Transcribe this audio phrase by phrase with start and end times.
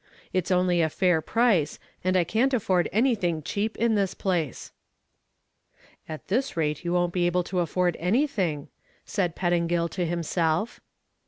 [0.33, 4.71] It's only a fair price, and I can't afford anything cheap in this place."
[6.09, 8.69] "At this rate you won't be able to afford anything,"
[9.05, 10.79] said Pettingill to himself.